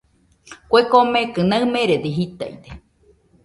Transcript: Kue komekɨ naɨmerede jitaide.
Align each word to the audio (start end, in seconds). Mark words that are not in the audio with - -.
Kue 0.69 0.81
komekɨ 0.91 1.41
naɨmerede 1.49 2.09
jitaide. 2.17 2.69